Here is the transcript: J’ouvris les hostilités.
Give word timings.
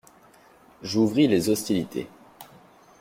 J’ouvris 0.81 1.27
les 1.27 1.51
hostilités. 1.51 2.07